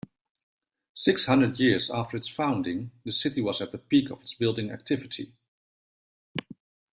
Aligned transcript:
Six 0.95 1.27
hundred 1.27 1.59
years 1.59 1.91
after 1.91 2.17
its 2.17 2.27
founding, 2.27 2.89
the 3.05 3.11
city 3.11 3.39
was 3.39 3.61
at 3.61 3.71
the 3.71 3.77
peak 3.77 4.09
of 4.09 4.19
its 4.21 4.33
building 4.33 4.71
activity. 4.71 5.31